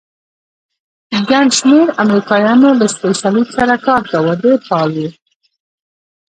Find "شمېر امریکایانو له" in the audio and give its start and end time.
1.57-2.87